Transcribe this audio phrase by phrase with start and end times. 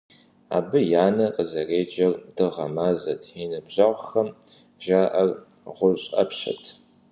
[0.57, 4.27] Абы и анэр къызэреджэр Дыгъэ-Мазэт, и ныбжьэгъухэм
[4.83, 5.29] жаӀэр
[5.75, 6.63] ГъущӀ Ӏэпщэт!